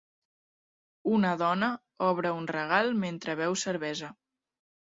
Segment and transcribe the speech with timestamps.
[1.17, 1.69] Una dona
[2.07, 4.13] obre un regal mentre beu cervesa.